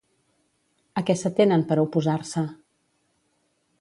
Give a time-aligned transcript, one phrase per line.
[1.01, 2.47] A què s'atenen per a oposar-se?